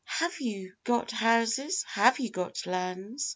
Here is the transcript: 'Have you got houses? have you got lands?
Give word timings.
'Have 0.05 0.39
you 0.41 0.73
got 0.83 1.11
houses? 1.11 1.83
have 1.83 2.17
you 2.17 2.31
got 2.31 2.65
lands? 2.65 3.29